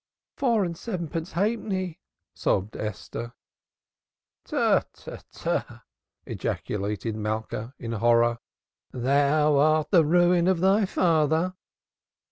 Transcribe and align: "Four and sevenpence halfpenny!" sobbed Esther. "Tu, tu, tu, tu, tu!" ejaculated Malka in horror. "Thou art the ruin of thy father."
"Four 0.35 0.65
and 0.65 0.75
sevenpence 0.75 1.33
halfpenny!" 1.33 1.99
sobbed 2.33 2.75
Esther. 2.75 3.33
"Tu, 4.45 4.79
tu, 4.93 5.11
tu, 5.11 5.21
tu, 5.31 5.59
tu!" 5.67 5.79
ejaculated 6.25 7.15
Malka 7.15 7.75
in 7.77 7.91
horror. 7.91 8.39
"Thou 8.91 9.59
art 9.59 9.91
the 9.91 10.03
ruin 10.03 10.47
of 10.47 10.59
thy 10.59 10.87
father." 10.87 11.53